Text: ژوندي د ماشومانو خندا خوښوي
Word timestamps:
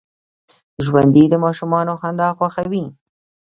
ژوندي 0.85 1.25
د 1.29 1.35
ماشومانو 1.45 1.93
خندا 2.01 2.27
خوښوي 2.37 2.85